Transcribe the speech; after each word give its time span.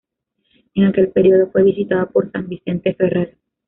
En 0.73 0.85
aquel 0.85 1.09
periodo 1.09 1.51
fue 1.51 1.61
visitada 1.61 2.07
por 2.07 2.31
San 2.31 2.49
Vicente 2.49 2.95
Ferrer. 2.95 3.37